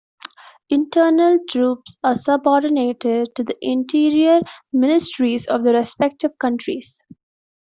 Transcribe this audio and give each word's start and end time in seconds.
Internal 0.71 1.37
Troops 1.47 1.93
are 2.03 2.15
subordinated 2.15 3.35
to 3.35 3.43
the 3.43 3.55
interior 3.61 4.39
ministries 4.73 5.45
of 5.45 5.63
the 5.63 5.73
respective 5.73 6.31
countries. 6.39 7.03